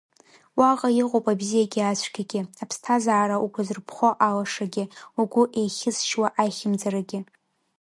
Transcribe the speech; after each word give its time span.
Уаҟа 0.59 0.89
иҟоуп 1.01 1.25
абзиагьы 1.33 1.81
ацәгьагьы, 1.83 2.41
аԥсҭазаара 2.63 3.43
угәазырԥхо 3.45 4.09
алашагьы, 4.27 4.83
угәы 5.19 5.43
еихьызшьуа 5.59 6.27
аихьымӡарагьы. 6.41 7.19